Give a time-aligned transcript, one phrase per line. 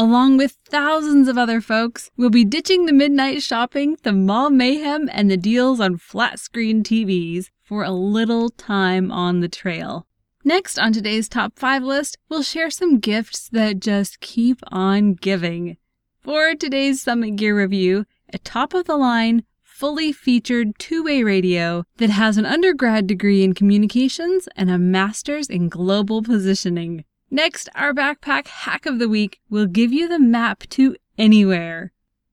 [0.00, 5.10] Along with thousands of other folks, we'll be ditching the midnight shopping, the mall mayhem,
[5.12, 10.06] and the deals on flat screen TVs for a little time on the trail.
[10.42, 15.76] Next on today's top five list, we'll share some gifts that just keep on giving.
[16.22, 21.84] For today's Summit Gear review, a top of the line, fully featured two way radio
[21.98, 27.04] that has an undergrad degree in communications and a master's in global positioning.
[27.30, 31.92] Next, our backpack hack of the week will give you the map to anywhere.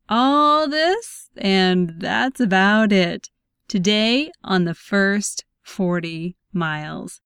[0.09, 3.29] All this, and that's about it.
[3.67, 7.21] Today on the first 40 miles.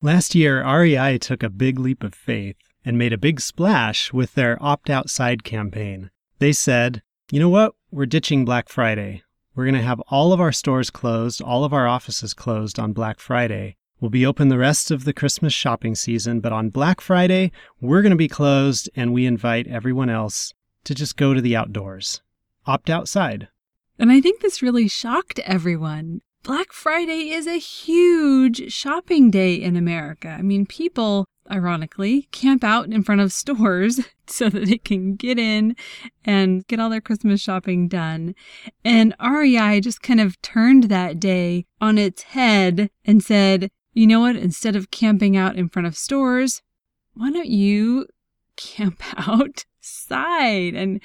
[0.00, 4.34] Last year, REI took a big leap of faith and made a big splash with
[4.34, 6.10] their opt outside campaign.
[6.40, 7.74] They said, you know what?
[7.92, 9.22] We're ditching Black Friday.
[9.54, 12.92] We're going to have all of our stores closed, all of our offices closed on
[12.92, 17.00] Black Friday, We'll be open the rest of the Christmas shopping season, but on Black
[17.00, 21.40] Friday, we're going to be closed and we invite everyone else to just go to
[21.40, 22.20] the outdoors.
[22.66, 23.46] Opt outside.
[24.00, 26.20] And I think this really shocked everyone.
[26.42, 30.30] Black Friday is a huge shopping day in America.
[30.30, 35.38] I mean, people, ironically, camp out in front of stores so that they can get
[35.38, 35.76] in
[36.24, 38.34] and get all their Christmas shopping done.
[38.84, 44.20] And REI just kind of turned that day on its head and said, you know
[44.20, 44.36] what?
[44.36, 46.62] Instead of camping out in front of stores,
[47.14, 48.06] why don't you
[48.56, 51.00] camp outside and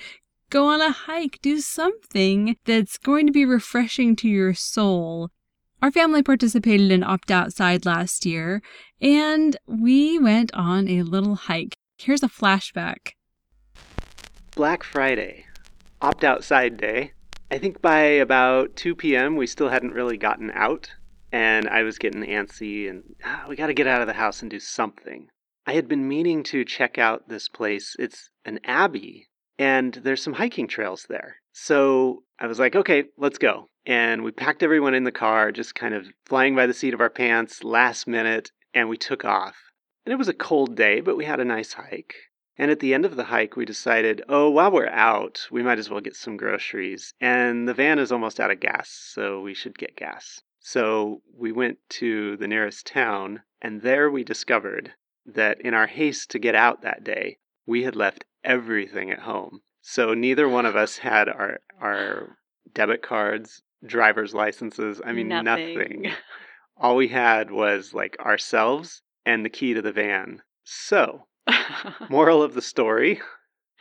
[0.49, 5.29] go on a hike, do something that's going to be refreshing to your soul.
[5.81, 8.63] Our family participated in Opt Outside last year,
[8.99, 11.73] and we went on a little hike.
[11.97, 13.13] Here's a flashback
[14.55, 15.45] Black Friday,
[16.01, 17.11] Opt Outside Day.
[17.51, 20.91] I think by about 2 p.m., we still hadn't really gotten out
[21.31, 24.41] and I was getting antsy and ah, we got to get out of the house
[24.41, 25.27] and do something.
[25.65, 27.95] I had been meaning to check out this place.
[27.99, 29.27] It's an abbey
[29.59, 31.37] and there's some hiking trails there.
[31.51, 33.69] So I was like, okay, let's go.
[33.85, 37.01] And we packed everyone in the car, just kind of flying by the seat of
[37.01, 39.55] our pants last minute, and we took off.
[40.05, 42.13] And it was a cold day, but we had a nice hike.
[42.57, 45.79] And at the end of the hike, we decided, oh, while we're out, we might
[45.79, 47.13] as well get some groceries.
[47.19, 50.41] And the van is almost out of gas, so we should get gas.
[50.69, 54.91] So we went to the nearest town, and there we discovered
[55.25, 59.61] that in our haste to get out that day, we had left everything at home.
[59.79, 62.37] So neither one of us had our our
[62.73, 65.77] debit cards, driver's licenses, I mean nothing.
[65.77, 66.11] nothing.
[66.75, 70.41] All we had was like ourselves and the key to the van.
[70.65, 71.27] So,
[72.09, 73.21] moral of the story,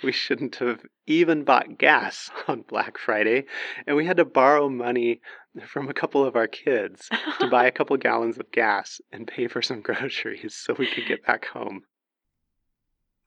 [0.02, 3.44] we shouldn't have even bought gas on Black Friday,
[3.86, 5.20] and we had to borrow money
[5.66, 7.08] from a couple of our kids
[7.40, 11.06] to buy a couple gallons of gas and pay for some groceries so we could
[11.06, 11.82] get back home.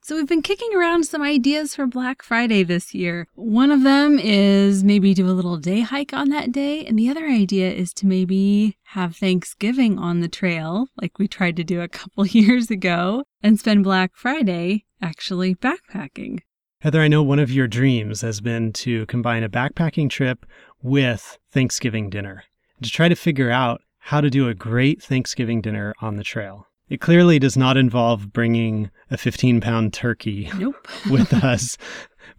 [0.01, 3.27] So, we've been kicking around some ideas for Black Friday this year.
[3.35, 7.09] One of them is maybe do a little day hike on that day, and the
[7.09, 11.81] other idea is to maybe have Thanksgiving on the trail, like we tried to do
[11.81, 16.39] a couple years ago, and spend Black Friday actually backpacking.
[16.81, 20.45] Heather, I know one of your dreams has been to combine a backpacking trip
[20.81, 22.45] with Thanksgiving dinner,
[22.81, 26.67] to try to figure out how to do a great Thanksgiving dinner on the trail.
[26.87, 30.87] It clearly does not involve bringing a 15 pound turkey nope.
[31.09, 31.75] with us,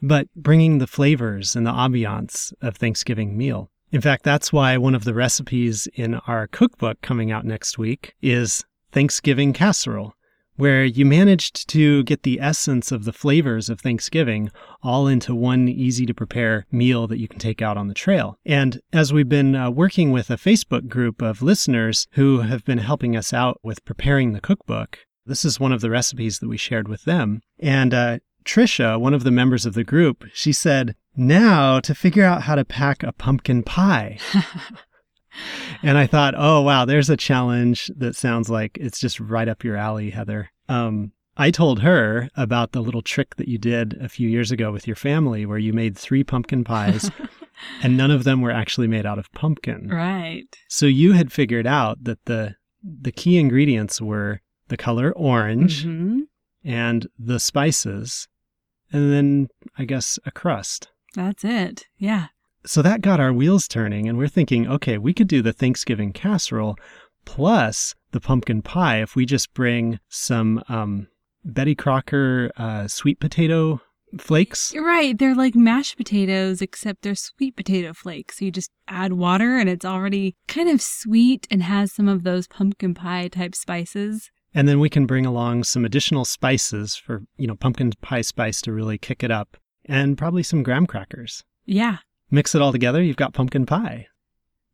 [0.01, 3.71] but bringing the flavors and the ambiance of Thanksgiving meal.
[3.93, 8.15] In fact, that's why one of the recipes in our cookbook coming out next week
[8.22, 10.15] is Thanksgiving casserole
[10.56, 14.51] where you managed to get the essence of the flavors of Thanksgiving
[14.83, 18.39] all into one easy to prepare meal that you can take out on the trail.
[18.45, 22.78] And as we've been uh, working with a Facebook group of listeners who have been
[22.78, 26.57] helping us out with preparing the cookbook, this is one of the recipes that we
[26.57, 27.41] shared with them.
[27.59, 32.24] And uh, Trisha, one of the members of the group, she said, now to figure
[32.24, 34.19] out how to pack a pumpkin pie.
[35.82, 39.65] and I thought, oh, wow, there's a challenge that sounds like it's just right up
[39.65, 40.50] your alley, Heather.
[40.68, 44.72] Um, I told her about the little trick that you did a few years ago
[44.72, 47.10] with your family where you made three pumpkin pies
[47.82, 49.88] and none of them were actually made out of pumpkin.
[49.88, 50.44] Right.
[50.68, 56.21] So you had figured out that the the key ingredients were the color orange mm-hmm.
[56.65, 58.28] and the spices
[58.92, 59.48] and then
[59.78, 60.88] I guess a crust.
[61.15, 61.86] That's it.
[61.97, 62.28] Yeah.
[62.66, 66.12] So that got our wheels turning, and we're thinking, okay, we could do the Thanksgiving
[66.12, 66.77] casserole
[67.24, 71.09] plus the pumpkin pie if we just bring some um,
[71.45, 73.80] Betty Crocker uh, sweet potato
[74.18, 74.72] flakes.
[74.74, 75.16] You're right.
[75.16, 78.39] They're like mashed potatoes, except they're sweet potato flakes.
[78.39, 82.24] So You just add water and it's already kind of sweet and has some of
[82.24, 84.30] those pumpkin pie type spices.
[84.53, 88.60] And then we can bring along some additional spices for, you know, pumpkin pie spice
[88.62, 91.45] to really kick it up, and probably some graham crackers.
[91.65, 91.98] Yeah.
[92.30, 94.06] Mix it all together, you've got pumpkin pie.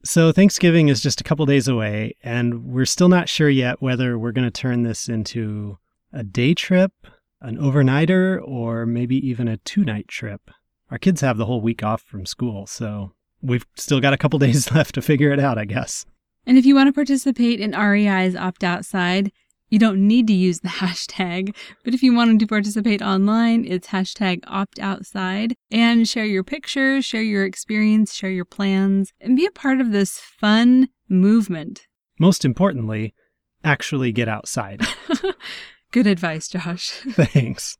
[0.05, 4.19] So Thanksgiving is just a couple days away, and we're still not sure yet whether
[4.19, 5.79] we're going to turn this into
[6.12, 6.93] a day trip,
[7.41, 10.50] an overnighter, or maybe even a two night trip.
[10.91, 14.38] Our kids have the whole week off from school, so we've still got a couple
[14.41, 16.06] days left to figure it out, I guess.
[16.47, 19.32] And if you want to participate in REI's Opt Outside,
[19.69, 21.55] you don't need to use the hashtag,
[21.85, 27.05] but if you wanted to participate online, it's hashtag opt outside and share your pictures,
[27.05, 31.87] share your experience, share your plans, and be a part of this fun movement.
[32.19, 33.15] Most importantly,
[33.65, 34.83] actually get outside.
[35.93, 36.91] Good advice, Josh.
[37.11, 37.79] Thanks.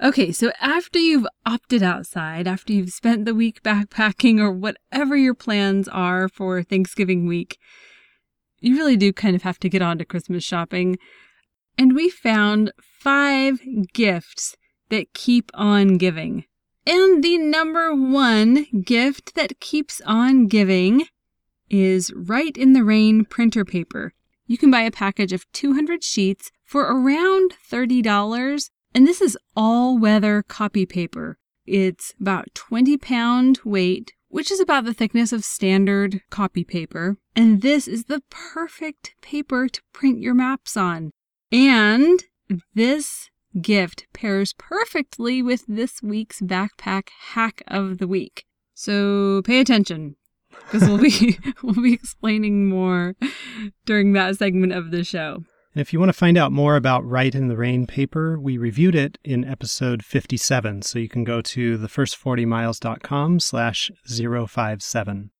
[0.00, 5.34] Okay, so after you've opted outside, after you've spent the week backpacking or whatever your
[5.34, 7.58] plans are for Thanksgiving week,
[8.60, 10.98] you really do kind of have to get on to Christmas shopping.
[11.76, 13.60] And we found five
[13.92, 14.56] gifts
[14.90, 16.44] that keep on giving.
[16.86, 21.06] And the number one gift that keeps on giving
[21.68, 24.14] is Rite in the Rain printer paper.
[24.46, 29.98] You can buy a package of 200 sheets for around $30, and this is all
[29.98, 31.36] weather copy paper.
[31.66, 37.16] It's about 20 pound weight, which is about the thickness of standard copy paper.
[37.34, 41.12] And this is the perfect paper to print your maps on.
[41.50, 42.22] And
[42.74, 43.30] this
[43.60, 48.44] gift pairs perfectly with this week's backpack hack of the week.
[48.74, 50.16] So pay attention
[50.64, 53.16] because we'll be we'll be explaining more
[53.86, 55.44] during that segment of the show.
[55.78, 58.58] And if you want to find out more about Rite in the Rain paper, we
[58.58, 60.82] reviewed it in episode 57.
[60.82, 65.30] So you can go to thefirst40miles.com slash 057.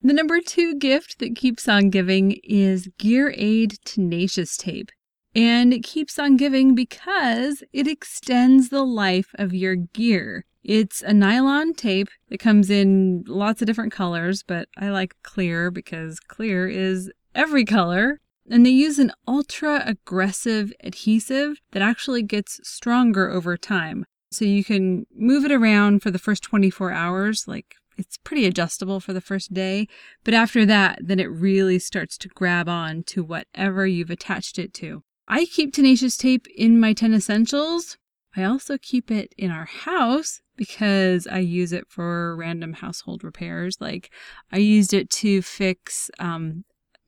[0.00, 4.90] The number two gift that keeps on giving is Gear Aid Tenacious Tape.
[5.34, 10.46] And it keeps on giving because it extends the life of your gear.
[10.62, 15.70] It's a nylon tape that comes in lots of different colors, but I like clear
[15.70, 18.22] because clear is every color.
[18.50, 24.04] And they use an ultra aggressive adhesive that actually gets stronger over time.
[24.30, 29.00] So you can move it around for the first 24 hours, like it's pretty adjustable
[29.00, 29.86] for the first day.
[30.24, 34.74] But after that, then it really starts to grab on to whatever you've attached it
[34.74, 35.02] to.
[35.28, 37.96] I keep tenacious tape in my 10 essentials.
[38.36, 43.78] I also keep it in our house because I use it for random household repairs.
[43.80, 44.10] Like
[44.52, 46.64] I used it to fix um,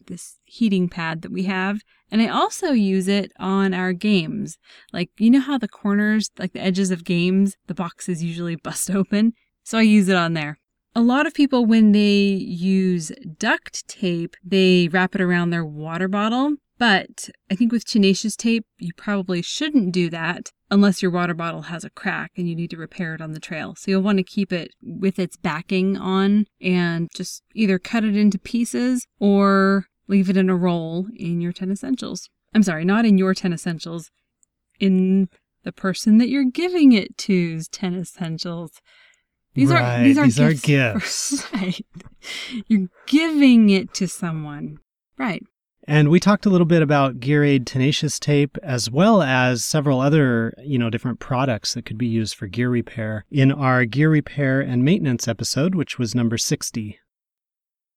[0.06, 1.80] this heating pad that we have.
[2.10, 4.58] And I also use it on our games.
[4.92, 8.90] Like, you know how the corners, like the edges of games, the boxes usually bust
[8.90, 9.32] open?
[9.64, 10.58] So I use it on there.
[10.94, 16.08] A lot of people, when they use duct tape, they wrap it around their water
[16.08, 16.54] bottle.
[16.78, 21.62] But I think with tenacious tape, you probably shouldn't do that unless your water bottle
[21.62, 23.74] has a crack and you need to repair it on the trail.
[23.76, 28.16] So you'll want to keep it with its backing on and just either cut it
[28.16, 32.28] into pieces or leave it in a roll in your 10 essentials.
[32.54, 34.10] I'm sorry, not in your 10 essentials,
[34.78, 35.28] in
[35.64, 38.80] the person that you're giving it to's 10 essentials.
[39.54, 41.32] These right, are these are these gifts.
[41.32, 41.52] Are gifts.
[41.52, 41.86] Right.
[42.66, 44.78] You're giving it to someone.
[45.16, 45.42] Right.
[45.88, 50.00] And we talked a little bit about Gear Aid tenacious tape as well as several
[50.00, 54.10] other, you know, different products that could be used for gear repair in our gear
[54.10, 56.98] repair and maintenance episode, which was number 60.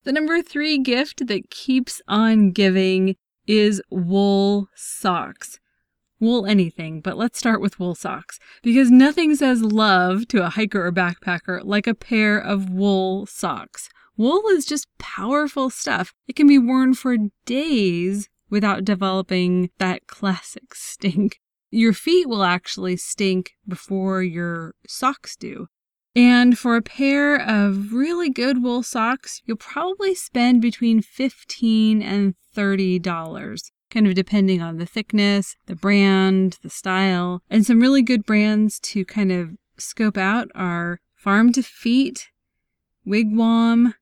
[0.04, 3.16] The number three gift that keeps on giving
[3.46, 5.60] is wool socks.
[6.22, 10.86] Wool anything, but let's start with wool socks because nothing says love to a hiker
[10.86, 13.90] or backpacker like a pair of wool socks.
[14.18, 16.14] Wool is just powerful stuff.
[16.28, 17.16] It can be worn for
[17.46, 21.40] days without developing that classic stink.
[21.72, 25.68] Your feet will actually stink before your socks do.
[26.16, 32.36] And for a pair of really good wool socks, you'll probably spend between 15 and
[32.56, 37.42] $30, kind of depending on the thickness, the brand, the style.
[37.50, 42.30] And some really good brands to kind of scope out are Farm to Feet,
[43.06, 43.94] Wigwam,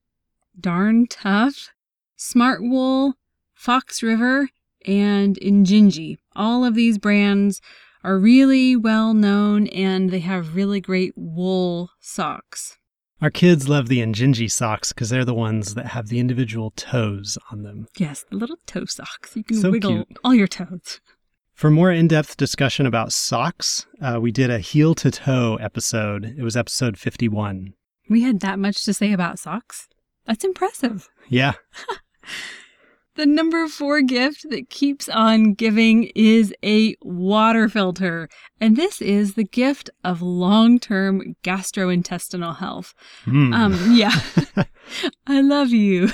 [0.60, 1.70] Darn Tough,
[2.18, 3.14] Smartwool,
[3.54, 4.50] Fox River,
[4.86, 6.18] and Injinji.
[6.36, 7.62] All of these brands
[8.08, 12.78] are really well known and they have really great wool socks.
[13.22, 17.38] Our kids love the Injinji socks because they're the ones that have the individual toes
[17.52, 17.88] on them.
[17.98, 19.36] Yes, the little toe socks.
[19.36, 20.20] You can So wiggle cute.
[20.24, 21.02] all your toes.
[21.54, 26.24] For more in depth discussion about socks, uh, we did a heel to toe episode.
[26.38, 27.74] It was episode 51.
[28.10, 29.88] We had that much to say about socks.
[30.26, 31.10] That's impressive.
[31.28, 31.54] Yeah.
[33.18, 38.30] The number four gift that keeps on giving is a water filter.
[38.62, 42.94] And this is the gift of long term gastrointestinal health.
[43.26, 43.54] Hmm.
[43.54, 44.14] Um, yeah.
[45.28, 46.10] I love you.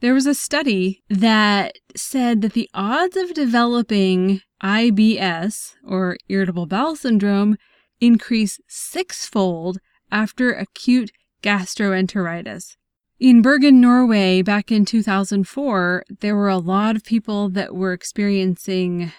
[0.00, 6.96] There was a study that said that the odds of developing IBS or irritable bowel
[6.96, 7.58] syndrome
[8.00, 9.78] increase sixfold
[10.10, 11.10] after acute
[11.42, 12.76] gastroenteritis.
[13.20, 19.12] In Bergen, Norway, back in 2004, there were a lot of people that were experiencing,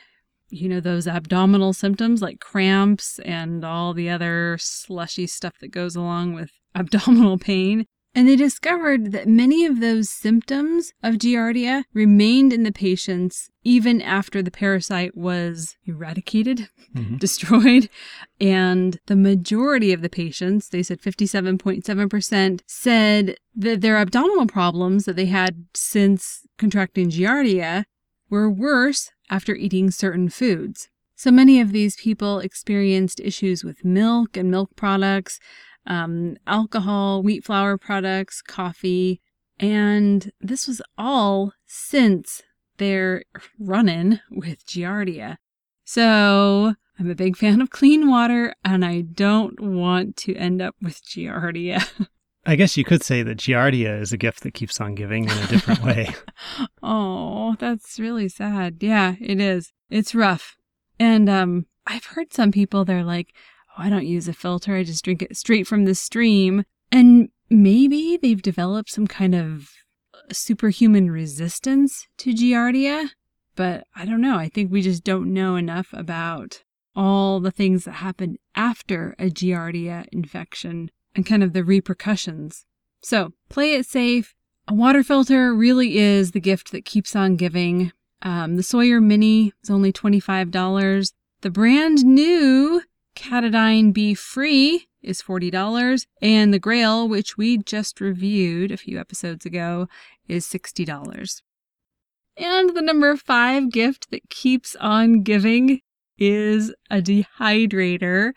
[0.49, 5.95] you know, those abdominal symptoms like cramps and all the other slushy stuff that goes
[5.95, 7.85] along with abdominal pain.
[8.13, 14.01] And they discovered that many of those symptoms of Giardia remained in the patients even
[14.01, 17.19] after the parasite was eradicated, Mhm.
[17.19, 17.89] destroyed.
[18.39, 25.15] And the majority of the patients, they said 57.7%, said that their abdominal problems that
[25.15, 27.83] they had since contracting Giardia
[28.29, 30.89] were worse after eating certain foods.
[31.15, 35.39] So many of these people experienced issues with milk and milk products,
[35.85, 39.21] um, alcohol, wheat flour products, coffee,
[39.59, 42.41] and this was all since
[42.77, 43.23] their
[43.59, 45.37] run in with Giardia.
[45.83, 50.75] So I'm a big fan of clean water and I don't want to end up
[50.81, 51.87] with Giardia.
[52.45, 55.37] I guess you could say that Giardia is a gift that keeps on giving in
[55.37, 56.09] a different way.
[56.81, 58.77] oh, that's really sad.
[58.81, 59.73] Yeah, it is.
[59.91, 60.57] It's rough.
[60.99, 63.33] And um I've heard some people they're like,
[63.77, 64.75] "Oh, I don't use a filter.
[64.75, 69.71] I just drink it straight from the stream." And maybe they've developed some kind of
[70.31, 73.09] superhuman resistance to Giardia,
[73.55, 74.37] but I don't know.
[74.37, 76.63] I think we just don't know enough about
[76.95, 82.65] all the things that happen after a Giardia infection and kind of the repercussions.
[83.01, 84.33] So, play it safe.
[84.67, 87.91] A water filter really is the gift that keeps on giving.
[88.21, 91.13] Um, the Sawyer Mini is only $25.
[91.41, 92.83] The brand new
[93.15, 96.05] Katadyn BeFree is $40.
[96.21, 99.87] And the Grayl, which we just reviewed a few episodes ago,
[100.27, 101.41] is $60.
[102.37, 105.81] And the number five gift that keeps on giving
[106.17, 108.31] is a dehydrator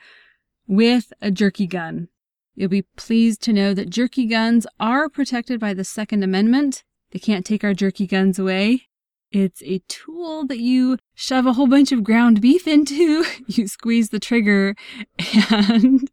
[0.67, 2.09] with a jerky gun.
[2.55, 6.85] You'll be pleased to know that jerky guns are protected by the Second Amendment.
[7.11, 8.89] They can't take our jerky guns away.
[9.35, 14.11] It's a tool that you shove a whole bunch of ground beef into, you squeeze
[14.11, 14.77] the trigger,
[15.51, 16.11] and,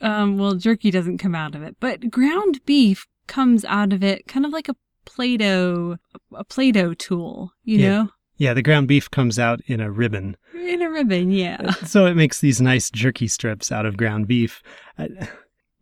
[0.00, 4.26] um, well, jerky doesn't come out of it, but ground beef comes out of it
[4.26, 5.96] kind of like a Play Doh,
[6.34, 7.88] a Play Doh tool, you Yeah.
[7.88, 8.08] know?
[8.36, 10.36] yeah, the ground beef comes out in a ribbon.
[10.54, 11.72] In a ribbon, yeah.
[11.84, 14.62] so it makes these nice jerky strips out of ground beef.
[14.98, 15.08] Uh,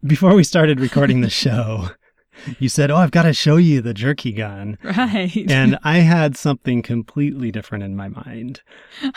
[0.02, 1.90] Before we started recording the show,
[2.58, 4.78] you said, Oh, I've got to show you the jerky gun.
[4.82, 5.50] Right.
[5.50, 8.62] And I had something completely different in my mind.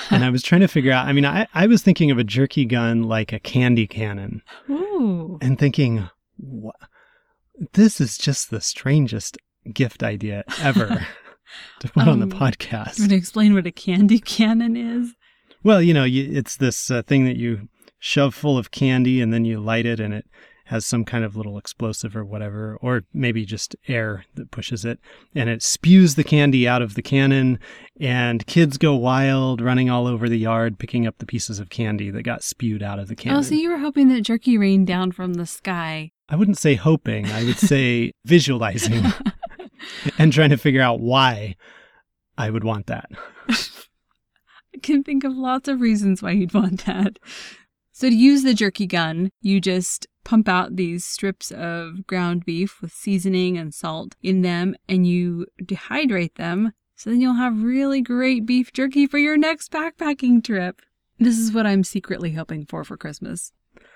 [0.10, 2.24] And I was trying to figure out, I mean, I, I was thinking of a
[2.24, 5.38] jerky gun like a candy cannon Ooh.
[5.42, 6.72] and thinking, "Wha-
[7.74, 9.38] this is just the strangest
[9.74, 11.06] gift idea ever
[11.80, 12.98] to put on the Um, podcast.
[12.98, 15.14] You want to explain what a candy cannon is?
[15.64, 19.32] Well, you know, you, it's this uh, thing that you shove full of candy and
[19.32, 20.26] then you light it and it
[20.66, 25.00] has some kind of little explosive or whatever, or maybe just air that pushes it.
[25.36, 27.60] And it spews the candy out of the cannon
[28.00, 32.10] and kids go wild, running all over the yard, picking up the pieces of candy
[32.12, 33.40] that got spewed out of the oh, cannon.
[33.40, 36.12] Oh, so you were hoping that jerky rained down from the sky.
[36.30, 39.04] I wouldn't say hoping, I would say visualizing
[40.18, 41.56] and trying to figure out why
[42.38, 43.10] I would want that.
[43.50, 47.20] I can think of lots of reasons why you'd want that.
[47.92, 52.82] So to use the jerky gun, you just pump out these strips of ground beef
[52.82, 56.74] with seasoning and salt in them and you dehydrate them.
[56.96, 60.82] So then you'll have really great beef jerky for your next backpacking trip.
[61.20, 63.52] This is what I'm secretly hoping for for Christmas.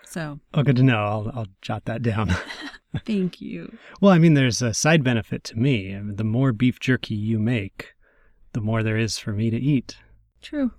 [0.05, 0.97] So Oh, good to know.
[0.97, 2.35] I'll, I'll jot that down.
[3.05, 3.77] thank you.
[4.01, 5.95] Well, I mean, there's a side benefit to me.
[5.95, 7.93] I mean, the more beef jerky you make,
[8.53, 9.97] the more there is for me to eat.
[10.41, 10.71] True.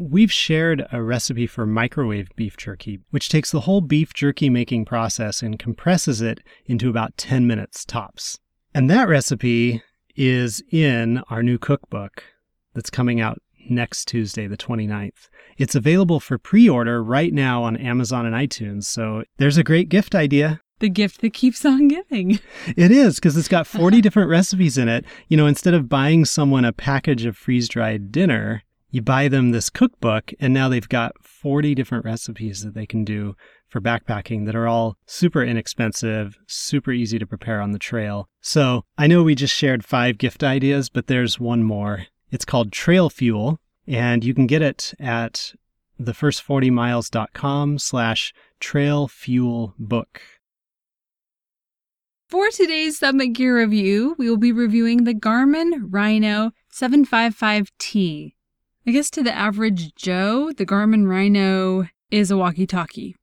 [0.00, 4.84] We've shared a recipe for microwave beef jerky, which takes the whole beef jerky making
[4.84, 8.38] process and compresses it into about 10 minutes tops.
[8.72, 9.82] And that recipe
[10.14, 12.22] is in our new cookbook
[12.74, 15.28] that's coming out next Tuesday, the 29th.
[15.56, 18.84] It's available for pre order right now on Amazon and iTunes.
[18.84, 20.60] So there's a great gift idea.
[20.78, 22.38] The gift that keeps on giving.
[22.76, 25.04] It is because it's got 40 different recipes in it.
[25.26, 29.50] You know, instead of buying someone a package of freeze dried dinner, you buy them
[29.50, 33.34] this cookbook, and now they've got 40 different recipes that they can do
[33.68, 38.28] for backpacking that are all super inexpensive, super easy to prepare on the trail.
[38.40, 42.06] So I know we just shared five gift ideas, but there's one more.
[42.30, 45.54] It's called Trail Fuel, and you can get it at
[46.00, 50.20] thefirst40miles.com slash trail fuel book.
[52.28, 58.34] For today's Summit Gear review, we will be reviewing the Garmin Rhino 755T.
[58.88, 63.16] I guess to the average Joe, the Garmin Rhino is a walkie talkie.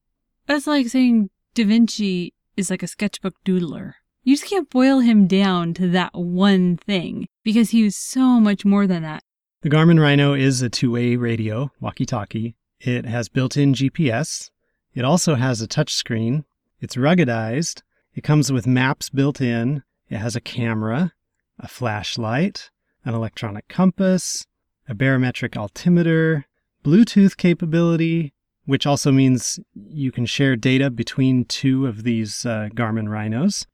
[0.46, 3.94] That's like saying Da Vinci is like a sketchbook doodler.
[4.24, 8.64] You just can't boil him down to that one thing because he was so much
[8.64, 9.24] more than that.
[9.64, 12.56] The Garmin Rhino is a two way radio walkie talkie.
[12.80, 14.52] It has built in GPS.
[14.94, 16.44] It also has a touchscreen.
[16.80, 17.82] It's ruggedized.
[18.14, 19.82] It comes with maps built in.
[20.12, 21.14] It has a camera,
[21.58, 22.70] a flashlight,
[23.04, 24.46] an electronic compass,
[24.88, 26.46] a barometric altimeter,
[26.84, 28.34] Bluetooth capability,
[28.65, 33.65] which also means you can share data between two of these uh, Garmin Rhinos,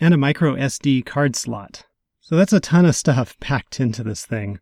[0.00, 1.86] and a micro SD card slot.
[2.20, 4.60] So that's a ton of stuff packed into this thing.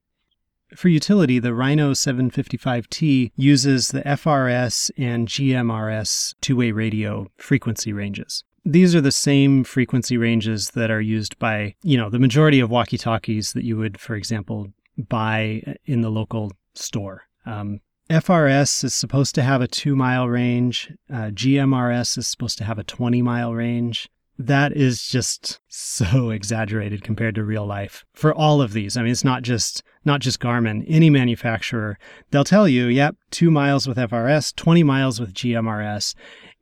[0.75, 8.43] For utility, the Rhino 755T uses the FRS and GMRS two way radio frequency ranges.
[8.65, 12.71] These are the same frequency ranges that are used by, you know, the majority of
[12.71, 17.23] walkie talkies that you would, for example, buy in the local store.
[17.47, 22.65] Um, FRS is supposed to have a two mile range, uh, GMRS is supposed to
[22.65, 28.35] have a 20 mile range that is just so exaggerated compared to real life for
[28.35, 28.97] all of these.
[28.97, 30.85] I mean, it's not just not just Garmin.
[30.87, 31.99] Any manufacturer,
[32.31, 36.15] they'll tell you, yep, two miles with FRS, 20 miles with GMRS.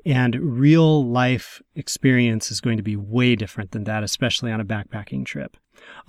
[0.05, 4.65] And real life experience is going to be way different than that, especially on a
[4.65, 5.57] backpacking trip.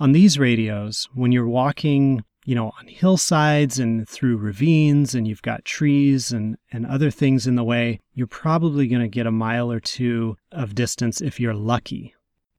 [0.00, 5.42] On these radios, when you're walking you know, on hillsides and through ravines and you've
[5.42, 9.32] got trees and, and other things in the way, you're probably going to get a
[9.32, 12.14] mile or two of distance if you're lucky.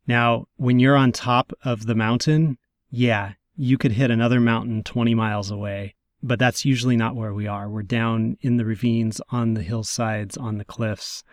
[0.07, 2.57] Now, when you're on top of the mountain,
[2.89, 7.47] yeah, you could hit another mountain 20 miles away, but that's usually not where we
[7.47, 7.69] are.
[7.69, 11.23] We're down in the ravines, on the hillsides, on the cliffs,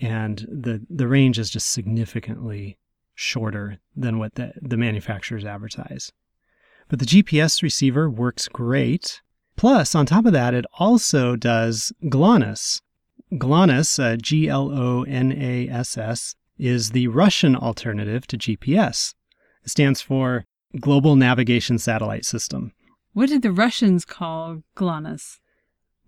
[0.00, 2.78] and the, the range is just significantly
[3.14, 6.12] shorter than what the, the manufacturers advertise.
[6.88, 9.20] But the GPS receiver works great.
[9.56, 12.80] Plus, on top of that, it also does GLONASS.
[13.38, 19.14] GLONASS, uh, G L O N A S S, is the Russian alternative to GPS.
[19.64, 20.44] It stands for
[20.80, 22.72] Global Navigation Satellite System.
[23.12, 25.38] What did the Russians call GLONASS?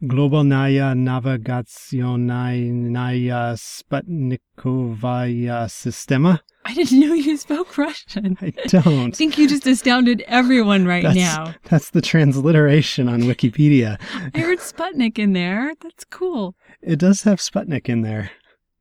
[0.03, 6.41] Globalnaya Navigationnaya Sputnikovaya Sistema.
[6.65, 8.39] I didn't know you spoke Russian.
[8.41, 9.09] I don't.
[9.09, 11.55] I think you just astounded everyone right that's, now.
[11.65, 14.01] That's the transliteration on Wikipedia.
[14.35, 15.75] I heard Sputnik in there.
[15.81, 16.55] That's cool.
[16.81, 18.31] It does have Sputnik in there,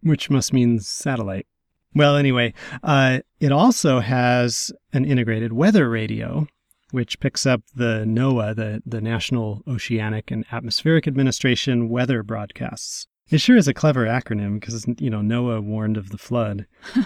[0.02, 1.46] which must mean satellite.
[1.94, 6.48] Well, anyway, uh, it also has an integrated weather radio,
[6.92, 13.08] which picks up the NOAA, the, the National Oceanic and Atmospheric Administration weather broadcasts.
[13.30, 16.66] It sure is a clever acronym because, you know, NOAA warned of the flood.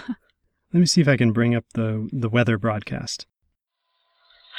[0.72, 3.24] Let me see if I can bring up the, the weather broadcast.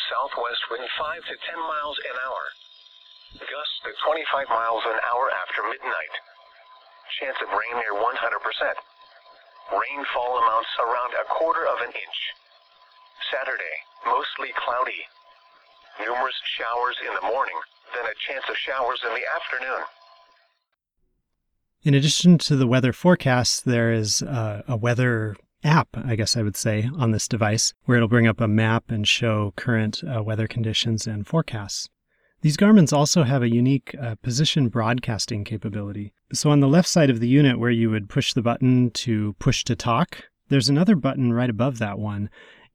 [0.10, 2.43] Southwest wind 5 to 10 miles an hour.
[3.45, 6.13] Gusts to 25 miles an hour after midnight.
[7.22, 8.02] Chance of rain near 100%.
[9.69, 12.19] Rainfall amounts around a quarter of an inch.
[13.30, 13.78] Saturday,
[14.10, 15.06] mostly cloudy.
[16.02, 17.60] Numerous showers in the morning,
[17.93, 19.86] then a chance of showers in the afternoon.
[21.84, 26.41] In addition to the weather forecast, there is uh, a weather app, I guess I
[26.41, 30.24] would say, on this device, where it'll bring up a map and show current uh,
[30.24, 31.89] weather conditions and forecasts.
[32.41, 36.13] These Garmin's also have a unique uh, position broadcasting capability.
[36.32, 39.36] So on the left side of the unit where you would push the button to
[39.39, 42.30] push to talk, there's another button right above that one.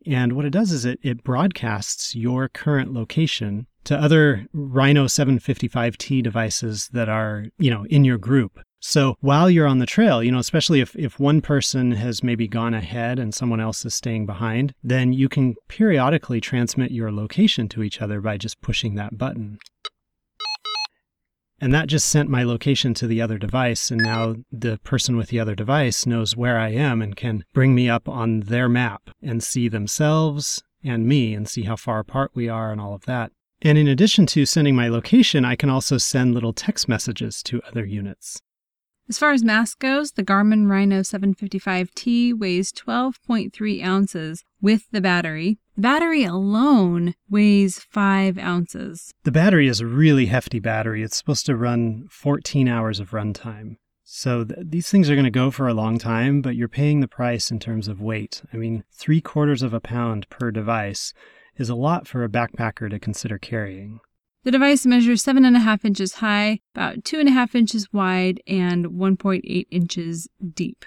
[0.06, 6.22] And what it does is it, it broadcasts your current location to other Rhino 755T
[6.22, 8.60] devices that are, you know, in your group.
[8.86, 12.46] So while you're on the trail, you know, especially if, if one person has maybe
[12.46, 17.66] gone ahead and someone else is staying behind, then you can periodically transmit your location
[17.70, 19.58] to each other by just pushing that button.
[21.62, 23.90] And that just sent my location to the other device.
[23.90, 27.74] And now the person with the other device knows where I am and can bring
[27.74, 32.32] me up on their map and see themselves and me and see how far apart
[32.34, 33.32] we are and all of that.
[33.62, 37.62] And in addition to sending my location, I can also send little text messages to
[37.62, 38.42] other units.
[39.08, 45.58] As far as mass goes, the Garmin Rhino 755T weighs 12.3 ounces with the battery.
[45.76, 49.12] The battery alone weighs 5 ounces.
[49.24, 51.02] The battery is a really hefty battery.
[51.02, 53.76] It's supposed to run 14 hours of runtime.
[54.04, 57.00] So th- these things are going to go for a long time, but you're paying
[57.00, 58.42] the price in terms of weight.
[58.52, 61.12] I mean, three quarters of a pound per device
[61.58, 64.00] is a lot for a backpacker to consider carrying.
[64.44, 67.92] The device measures seven and a half inches high, about two and a half inches
[67.94, 70.84] wide, and 1.8 inches deep.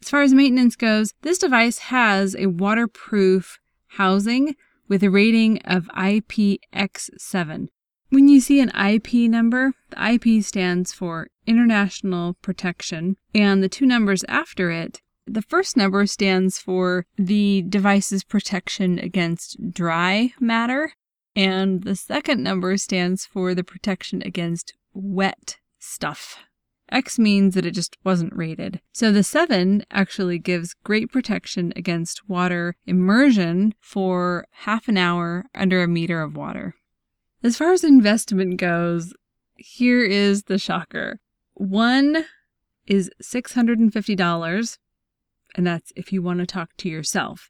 [0.00, 4.54] As far as maintenance goes, this device has a waterproof housing
[4.86, 7.66] with a rating of IPX7.
[8.10, 13.86] When you see an IP number, the IP stands for International Protection, and the two
[13.86, 20.92] numbers after it, the first number stands for the device's protection against dry matter,
[21.38, 26.40] and the second number stands for the protection against wet stuff.
[26.90, 28.80] X means that it just wasn't rated.
[28.92, 35.80] So the 7 actually gives great protection against water immersion for half an hour under
[35.80, 36.74] a meter of water.
[37.44, 39.14] As far as investment goes,
[39.54, 41.20] here is the shocker.
[41.54, 42.24] One
[42.84, 44.78] is $650,
[45.54, 47.48] and that's if you want to talk to yourself.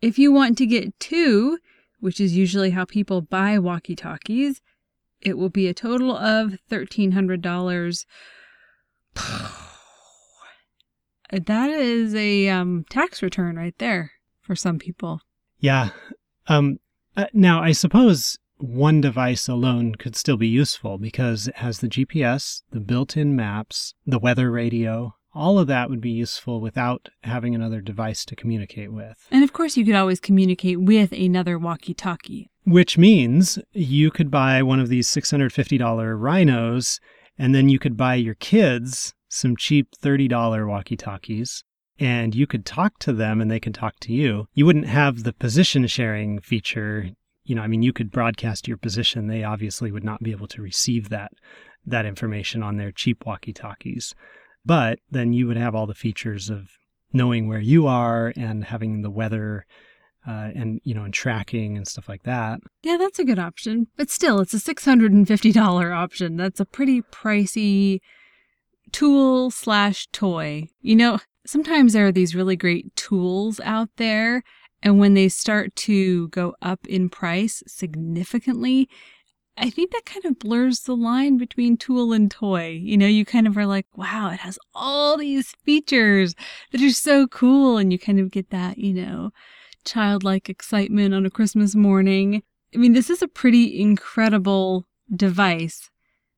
[0.00, 1.58] If you want to get two,
[2.04, 4.60] which is usually how people buy walkie talkies,
[5.22, 8.04] it will be a total of $1,300.
[11.32, 14.12] that is a um, tax return right there
[14.42, 15.22] for some people.
[15.58, 15.88] Yeah.
[16.46, 16.78] Um,
[17.16, 21.88] uh, now, I suppose one device alone could still be useful because it has the
[21.88, 27.08] GPS, the built in maps, the weather radio, all of that would be useful without
[27.22, 29.26] having another device to communicate with.
[29.30, 32.50] And of course, you could always communicate with another walkie talkie.
[32.64, 37.00] Which means you could buy one of these $650 rhinos,
[37.36, 41.64] and then you could buy your kids some cheap $30 walkie talkies,
[41.98, 44.46] and you could talk to them and they could talk to you.
[44.54, 47.10] You wouldn't have the position sharing feature.
[47.44, 49.26] You know, I mean, you could broadcast your position.
[49.26, 51.32] They obviously would not be able to receive that
[51.86, 54.14] that information on their cheap walkie talkies.
[54.64, 56.70] But then you would have all the features of
[57.12, 59.66] knowing where you are and having the weather
[60.26, 62.60] uh, and you know and tracking and stuff like that.
[62.82, 63.88] Yeah, that's a good option.
[63.96, 66.36] But still, it's a six hundred and fifty dollar option.
[66.36, 68.00] That's a pretty pricey
[68.92, 70.68] tool slash toy.
[70.80, 74.42] You know, sometimes there are these really great tools out there,
[74.82, 78.88] and when they start to go up in price significantly,
[79.56, 82.80] I think that kind of blurs the line between tool and toy.
[82.82, 86.34] You know, you kind of are like, wow, it has all these features
[86.72, 87.78] that are so cool.
[87.78, 89.30] And you kind of get that, you know,
[89.84, 92.42] childlike excitement on a Christmas morning.
[92.74, 95.90] I mean, this is a pretty incredible device,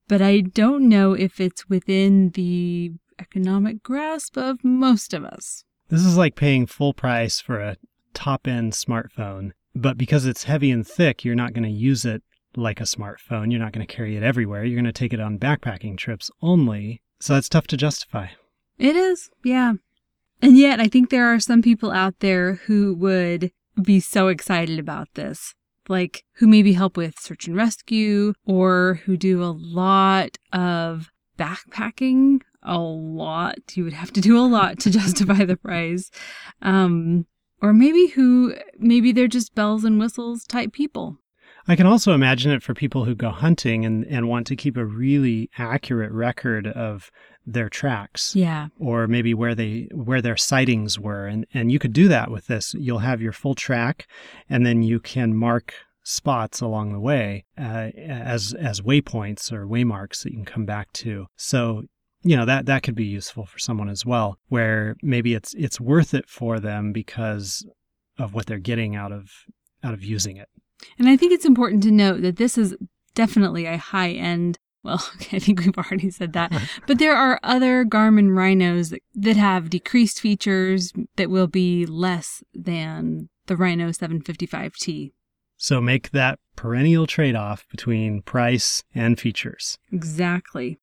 [0.08, 5.64] but I don't know if it's within the economic grasp of most of us.
[5.88, 7.76] This is like paying full price for a
[8.12, 12.22] top end smartphone, but because it's heavy and thick, you're not going to use it
[12.56, 13.50] like a smartphone.
[13.50, 14.64] You're not going to carry it everywhere.
[14.64, 17.02] You're going to take it on backpacking trips only.
[17.20, 18.28] So that's tough to justify.
[18.78, 19.74] It is, yeah.
[20.42, 24.78] And yet, I think there are some people out there who would be so excited
[24.78, 25.54] about this.
[25.88, 32.40] Like, who maybe help with search and rescue or who do a lot of backpacking.
[32.62, 33.76] A lot.
[33.76, 36.10] You would have to do a lot to justify the price.
[36.60, 37.26] Um,
[37.62, 41.18] or maybe who, maybe they're just bells and whistles type people.
[41.68, 44.76] I can also imagine it for people who go hunting and, and want to keep
[44.76, 47.10] a really accurate record of
[47.44, 48.36] their tracks.
[48.36, 48.68] Yeah.
[48.78, 51.26] Or maybe where they where their sightings were.
[51.26, 52.74] And and you could do that with this.
[52.74, 54.06] You'll have your full track
[54.48, 60.22] and then you can mark spots along the way uh, as as waypoints or waymarks
[60.22, 61.26] that you can come back to.
[61.36, 61.82] So
[62.22, 65.80] you know that that could be useful for someone as well where maybe it's it's
[65.80, 67.66] worth it for them because
[68.18, 69.30] of what they're getting out of
[69.84, 70.48] out of using it
[70.98, 72.76] and I think it's important to note that this is
[73.14, 74.58] definitely a high end.
[74.82, 76.52] Well, okay, I think we've already said that.
[76.86, 83.28] but there are other Garmin Rhinos that have decreased features that will be less than
[83.46, 85.12] the Rhino 755T.
[85.56, 89.78] So make that perennial trade off between price and features.
[89.90, 90.78] Exactly.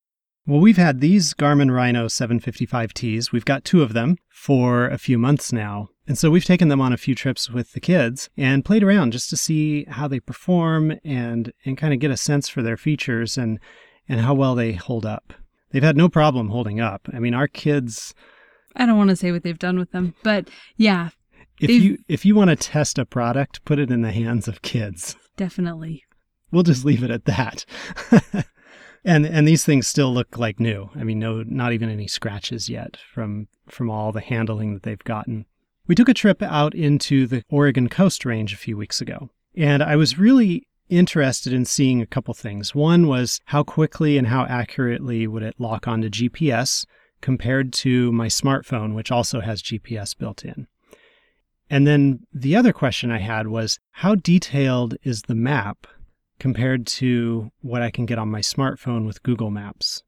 [0.46, 3.32] Well, we've had these Garmin Rhino 755Ts.
[3.32, 5.88] We've got two of them for a few months now.
[6.06, 9.12] And so we've taken them on a few trips with the kids and played around
[9.12, 12.76] just to see how they perform and, and kind of get a sense for their
[12.76, 13.58] features and,
[14.06, 15.32] and how well they hold up.
[15.70, 17.08] They've had no problem holding up.
[17.12, 18.14] I mean, our kids.
[18.76, 21.08] I don't want to say what they've done with them, but yeah.
[21.58, 24.60] If you if you want to test a product, put it in the hands of
[24.60, 25.16] kids.
[25.36, 26.04] Definitely.
[26.50, 27.64] we'll just leave it at that.
[29.04, 30.90] and and these things still look like new.
[30.94, 35.04] I mean, no, not even any scratches yet from from all the handling that they've
[35.04, 35.46] gotten.
[35.86, 39.82] We took a trip out into the Oregon Coast Range a few weeks ago, and
[39.82, 42.74] I was really interested in seeing a couple things.
[42.74, 46.86] One was how quickly and how accurately would it lock onto GPS
[47.20, 50.66] compared to my smartphone, which also has GPS built in.
[51.70, 55.86] And then the other question I had was how detailed is the map
[56.38, 60.02] compared to what I can get on my smartphone with Google Maps?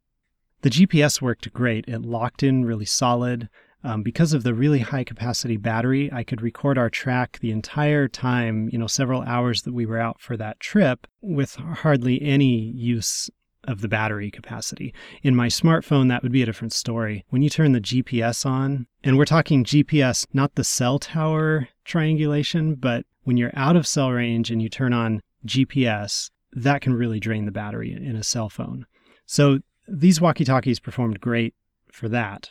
[0.62, 1.84] The GPS worked great.
[1.86, 3.48] It locked in really solid.
[3.84, 8.08] Um, because of the really high capacity battery, I could record our track the entire
[8.08, 12.72] time, you know, several hours that we were out for that trip with hardly any
[12.72, 13.30] use
[13.66, 14.94] of the battery capacity.
[15.22, 17.24] In my smartphone, that would be a different story.
[17.28, 22.74] When you turn the GPS on, and we're talking GPS, not the cell tower triangulation,
[22.74, 27.20] but when you're out of cell range and you turn on GPS, that can really
[27.20, 28.87] drain the battery in a cell phone.
[29.26, 31.54] So these walkie talkies performed great
[31.92, 32.50] for that.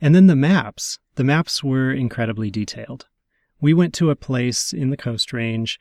[0.00, 0.98] And then the maps.
[1.16, 3.06] The maps were incredibly detailed.
[3.60, 5.78] We went to a place in the Coast Range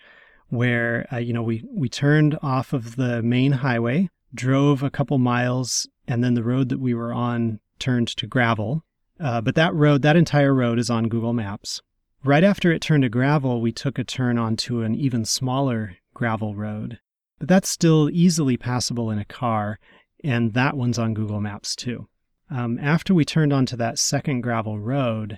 [0.49, 5.17] where, uh, you know, we, we turned off of the main highway drove a couple
[5.17, 8.83] miles, and then the road that we were on turned to gravel.
[9.19, 11.81] Uh, but that road, that entire road is on Google Maps.
[12.23, 16.55] Right after it turned to gravel, we took a turn onto an even smaller gravel
[16.55, 16.99] road.
[17.37, 19.77] But that's still easily passable in a car,
[20.23, 22.07] and that one's on Google Maps too.
[22.49, 25.37] Um, after we turned onto that second gravel road,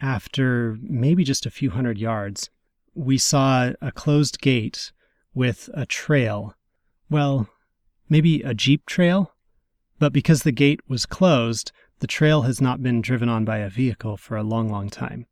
[0.00, 2.50] after maybe just a few hundred yards,
[2.94, 4.90] we saw a closed gate
[5.34, 6.54] with a trail.
[7.08, 7.48] Well,
[8.08, 9.34] maybe a Jeep trail,
[10.00, 11.70] but because the gate was closed,
[12.00, 15.26] the trail has not been driven on by a vehicle for a long, long time.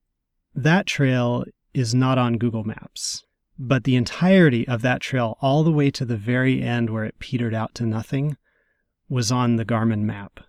[0.54, 3.24] That trail is not on Google Maps,
[3.58, 7.18] but the entirety of that trail, all the way to the very end where it
[7.18, 8.36] petered out to nothing,
[9.08, 10.40] was on the Garmin map.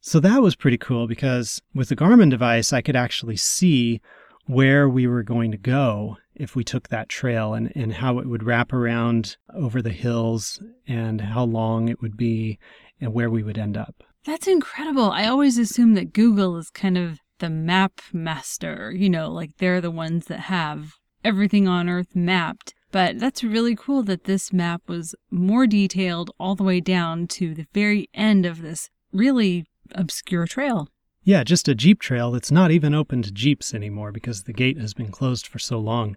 [0.00, 4.00] So that was pretty cool because with the Garmin device, I could actually see
[4.46, 8.26] where we were going to go if we took that trail and, and how it
[8.26, 12.58] would wrap around over the hills and how long it would be
[13.00, 14.02] and where we would end up.
[14.24, 15.10] That's incredible.
[15.10, 19.80] I always assume that Google is kind of the map master, you know, like they're
[19.80, 22.74] the ones that have everything on Earth mapped.
[22.90, 27.54] But that's really cool that this map was more detailed all the way down to
[27.54, 30.88] the very end of this really obscure trail.
[31.24, 34.78] Yeah, just a Jeep trail that's not even open to Jeeps anymore because the gate
[34.78, 36.16] has been closed for so long.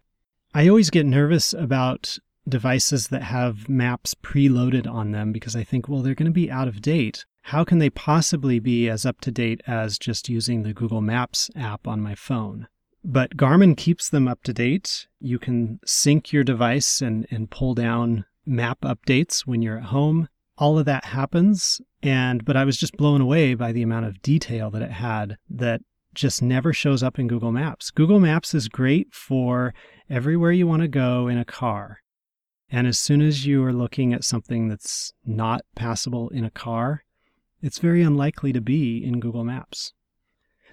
[0.53, 5.87] I always get nervous about devices that have maps preloaded on them because I think,
[5.87, 7.25] well, they're going to be out of date.
[7.43, 11.51] How can they possibly be as up to date as just using the Google Maps
[11.55, 12.67] app on my phone?
[13.07, 15.05] But Garmin keeps them up to date.
[15.19, 20.27] You can sync your device and, and pull down map updates when you're at home.
[20.57, 21.79] All of that happens.
[22.01, 25.37] And but i was just blown away by the amount of detail that it had
[25.49, 25.81] that
[26.15, 27.91] just never shows up in google maps.
[27.91, 29.73] Google maps is great for
[30.09, 31.99] everywhere you want to go in a car.
[32.69, 37.03] And as soon as you are looking at something that's not passable in a car
[37.61, 39.93] it's very unlikely to be in google maps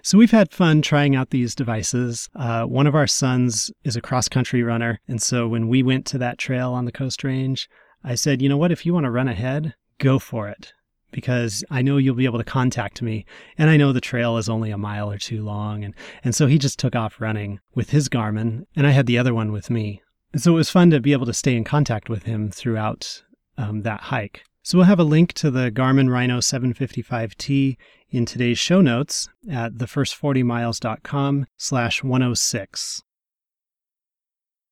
[0.03, 2.29] so we've had fun trying out these devices.
[2.35, 4.99] Uh, one of our sons is a cross country runner.
[5.07, 7.69] And so when we went to that trail on the Coast Range,
[8.03, 8.71] I said, you know what?
[8.71, 10.73] If you want to run ahead, go for it
[11.13, 13.25] because I know you'll be able to contact me.
[13.57, 15.85] And I know the trail is only a mile or two long.
[15.85, 19.17] And, and so he just took off running with his Garmin, and I had the
[19.17, 20.01] other one with me.
[20.33, 23.23] And so it was fun to be able to stay in contact with him throughout
[23.57, 24.43] um, that hike.
[24.65, 27.75] So we'll have a link to the Garmin Rhino 755T
[28.09, 33.03] in today's show notes at thefirst40miles.com slash 106.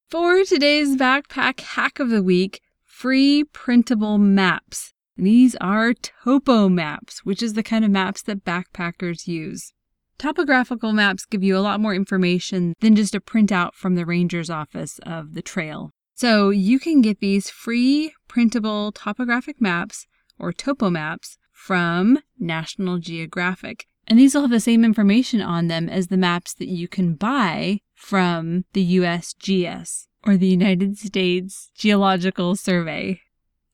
[0.09, 4.93] For today's backpack hack of the week, free printable maps.
[5.17, 9.73] These are topo maps, which is the kind of maps that backpackers use.
[10.17, 14.49] Topographical maps give you a lot more information than just a printout from the ranger's
[14.49, 15.91] office of the trail.
[16.21, 20.05] So you can get these free printable topographic maps
[20.37, 23.87] or topo maps from National Geographic.
[24.05, 27.15] And these will have the same information on them as the maps that you can
[27.15, 33.21] buy from the USGS or the United States Geological Survey.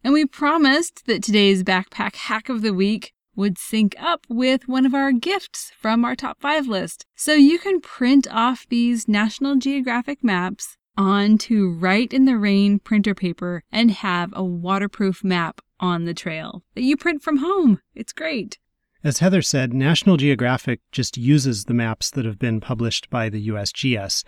[0.02, 4.86] And we promised that today's backpack hack of the week would sync up with one
[4.86, 7.06] of our gifts from our top five list.
[7.14, 13.14] So you can print off these National Geographic maps onto Rite in the Rain printer
[13.14, 17.80] paper and have a waterproof map on the trail that you print from home.
[17.94, 18.58] It's great.
[19.04, 23.48] As Heather said, National Geographic just uses the maps that have been published by the
[23.50, 24.24] USGS.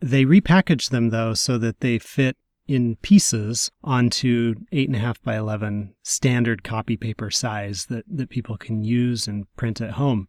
[0.00, 6.64] They repackage them, though, so that they fit in pieces onto 8.5 by 11 standard
[6.64, 10.28] copy paper size that, that people can use and print at home.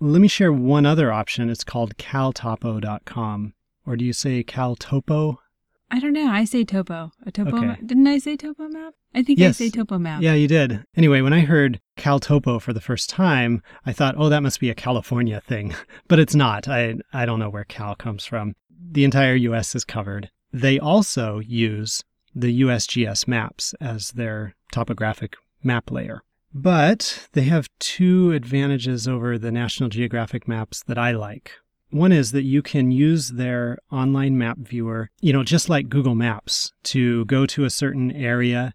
[0.00, 1.48] Let me share one other option.
[1.48, 3.54] It's called caltopo.com.
[3.86, 5.40] Or do you say Cal Topo?
[5.88, 6.28] I don't know.
[6.28, 7.12] I say topo.
[7.24, 7.56] A topo.
[7.56, 7.66] Okay.
[7.66, 8.94] Ma- Didn't I say topo map?
[9.14, 9.60] I think Yes.
[9.60, 10.20] I say topo map.
[10.20, 10.84] Yeah, you did.
[10.96, 14.58] Anyway, when I heard Cal Topo for the first time, I thought, oh, that must
[14.58, 15.74] be a California thing.
[16.08, 16.66] But it's not.
[16.66, 18.56] I, I don't know where Cal comes from.
[18.90, 20.30] The entire US is covered.
[20.52, 22.02] They also use
[22.34, 26.22] the USGS maps as their topographic map layer.
[26.52, 31.52] But they have two advantages over the National Geographic maps that I like.
[31.90, 36.14] One is that you can use their online map viewer, you know, just like Google
[36.14, 38.74] Maps, to go to a certain area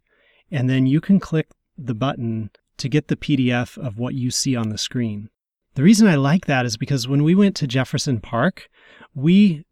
[0.51, 1.47] and then you can click
[1.77, 5.29] the button to get the PDF of what you see on the screen.
[5.75, 8.69] The reason I like that is because when we went to Jefferson Park,
[9.15, 9.65] we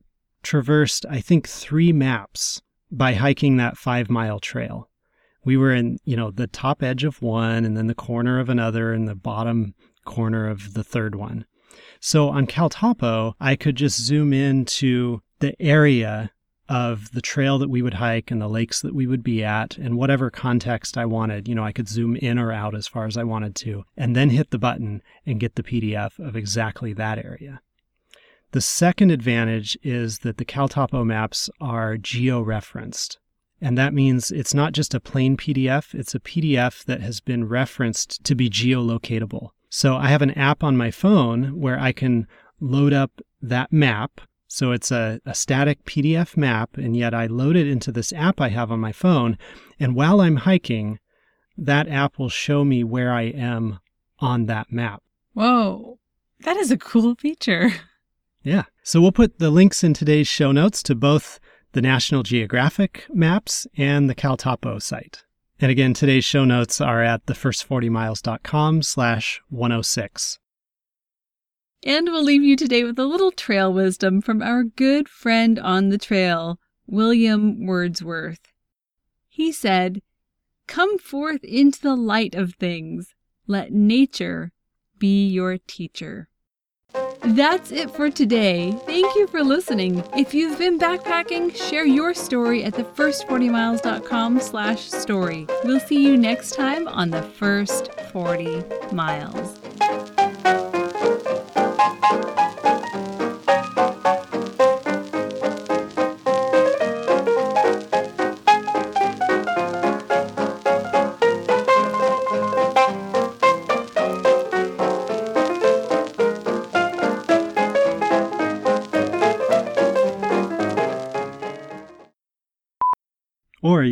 [0.44, 4.90] traversed, I think, three maps by hiking that five mile trail.
[5.44, 8.50] We were in, you know, the top edge of one and then the corner of
[8.50, 9.74] another and the bottom
[10.06, 11.46] corner of the third one.
[12.00, 16.32] So on Caltopo, I could just zoom in to the area
[16.70, 19.78] of the trail that we would hike and the lakes that we would be at
[19.78, 21.48] and whatever context I wanted.
[21.48, 24.16] You know, I could zoom in or out as far as I wanted to and
[24.16, 27.62] then hit the button and get the PDF of exactly that area.
[28.52, 33.20] The second advantage is that the Caltopo maps are geo-referenced.
[33.62, 37.48] And that means it's not just a plain PDF, it's a PDF that has been
[37.48, 39.50] referenced to be geolocatable.
[39.70, 42.28] So I have an app on my phone where I can
[42.60, 44.22] load up that map.
[44.48, 48.42] So it's a, a static PDF map, and yet I load it into this app
[48.42, 49.38] I have on my phone.
[49.80, 51.00] And while I'm hiking,
[51.56, 53.80] that app will show me where I am
[54.20, 55.04] on that map.
[55.34, 56.00] Whoa.
[56.42, 57.72] That is a cool feature.
[58.42, 58.64] Yeah.
[58.84, 61.42] So we'll put the links in today's show notes to both
[61.74, 65.26] the National Geographic maps and the Caltopo site.
[65.62, 70.40] And again, today's show notes are at thefirst40miles.com slash 106.
[71.86, 75.90] And we'll leave you today with a little trail wisdom from our good friend on
[75.90, 78.54] the trail, William Wordsworth.
[79.28, 80.02] He said,
[80.66, 83.14] Come forth into the light of things.
[83.46, 84.54] Let nature
[84.98, 86.29] be your teacher.
[87.22, 88.72] That's it for today.
[88.86, 90.04] Thank you for listening.
[90.16, 95.46] If you've been backpacking, share your story at thefirst40miles.com slash story.
[95.64, 99.69] We'll see you next time on The First 40 Miles.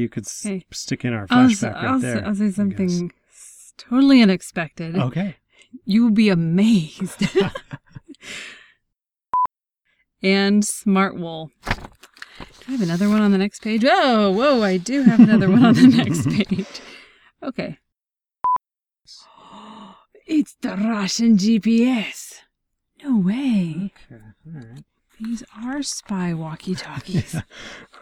[0.07, 2.25] You could s- stick in our I'll, flashback right I'll, there.
[2.25, 3.11] I'll say something
[3.77, 4.95] totally unexpected.
[4.97, 5.35] Okay.
[5.83, 7.23] You will be amazed.
[10.23, 11.49] and Smartwool.
[11.65, 11.73] Do
[12.69, 13.83] I have another one on the next page?
[13.85, 16.81] Oh, whoa, I do have another one on the next page.
[17.43, 17.77] Okay.
[20.25, 22.35] It's the Russian GPS.
[23.03, 23.91] No way.
[24.11, 24.21] Okay.
[24.45, 24.83] All right.
[25.19, 27.35] These are spy walkie talkies.